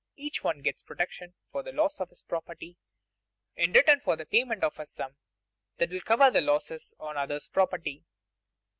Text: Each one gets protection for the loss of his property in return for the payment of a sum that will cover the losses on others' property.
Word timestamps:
Each 0.15 0.43
one 0.43 0.63
gets 0.63 0.81
protection 0.81 1.35
for 1.51 1.61
the 1.61 1.71
loss 1.71 1.99
of 1.99 2.09
his 2.09 2.23
property 2.23 2.75
in 3.55 3.71
return 3.71 3.99
for 3.99 4.15
the 4.15 4.25
payment 4.25 4.63
of 4.63 4.79
a 4.79 4.85
sum 4.87 5.15
that 5.77 5.91
will 5.91 6.01
cover 6.01 6.31
the 6.31 6.41
losses 6.41 6.95
on 6.99 7.17
others' 7.19 7.49
property. 7.49 8.03